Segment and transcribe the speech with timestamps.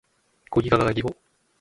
[0.49, 1.15] ゴギガガガギゴ